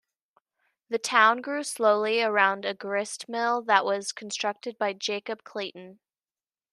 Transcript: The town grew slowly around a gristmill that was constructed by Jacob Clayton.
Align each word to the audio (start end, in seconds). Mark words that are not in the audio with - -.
The 0.89 0.97
town 0.97 1.41
grew 1.41 1.61
slowly 1.63 2.23
around 2.23 2.65
a 2.65 2.73
gristmill 2.73 3.61
that 3.65 3.85
was 3.85 4.11
constructed 4.11 4.79
by 4.79 4.93
Jacob 4.93 5.43
Clayton. 5.43 5.99